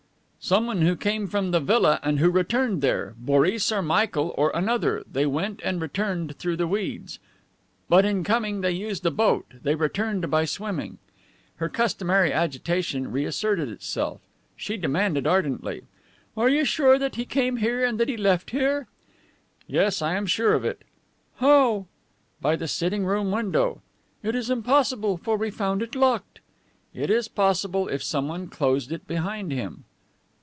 [0.43, 3.13] "Someone who came from the villa and who returned there.
[3.19, 5.03] Boris or Michael, or another.
[5.09, 7.19] They went and returned through the reeds.
[7.87, 10.97] But in coming they used a boat; they returned by swimming."
[11.57, 14.19] Her customary agitation reasserted itself.
[14.57, 15.83] She demanded ardently:
[16.35, 18.87] "And you are sure that he came here and that he left here?"
[19.67, 20.81] "Yes, I am sure of it."
[21.35, 21.85] "How?"
[22.41, 23.83] "By the sitting room window."
[24.23, 26.39] "It is impossible, for we found it locked."
[26.95, 29.83] "It is possible, if someone closed it behind him."